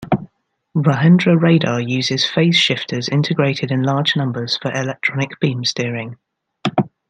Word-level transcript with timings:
Rajendra 0.75 1.39
radar 1.39 1.79
uses 1.79 2.25
phase 2.25 2.55
shifters 2.55 3.07
integrated 3.07 3.69
in 3.69 3.83
large 3.83 4.15
numbers 4.15 4.57
for 4.59 4.71
electronic 4.71 5.39
beam 5.39 5.63
steering. 5.63 6.17